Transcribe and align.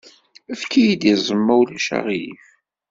Efk-iyi-d 0.53 1.03
iẓem, 1.13 1.41
ma 1.45 1.53
ulac 1.61 1.87
aɣilif. 1.97 2.45